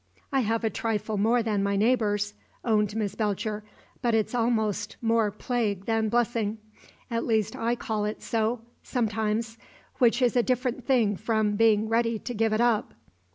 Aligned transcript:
"I 0.31 0.39
have 0.39 0.63
a 0.63 0.71
trifle 0.71 1.15
more 1.19 1.43
than 1.43 1.61
my 1.61 1.75
neighbours," 1.75 2.33
owned 2.65 2.95
Miss 2.95 3.13
Belcher. 3.13 3.63
"But 4.01 4.15
it's 4.15 4.33
almost 4.33 4.97
more 4.99 5.29
plague 5.29 5.85
than 5.85 6.09
blessing; 6.09 6.57
at 7.11 7.23
least 7.23 7.55
I 7.55 7.75
call 7.75 8.05
it 8.05 8.23
so, 8.23 8.61
sometimes, 8.81 9.59
which 9.99 10.23
is 10.23 10.35
a 10.35 10.41
different 10.41 10.85
thing 10.87 11.17
from 11.17 11.55
being 11.55 11.87
ready 11.87 12.17
to 12.17 12.33
give 12.33 12.51
it 12.51 12.61
up." 12.61 12.95